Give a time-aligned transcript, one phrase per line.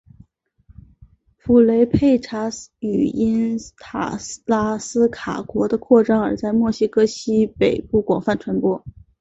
[1.37, 8.83] 普雷佩查语因塔拉斯卡国的扩张而在墨西哥西北部广泛传播。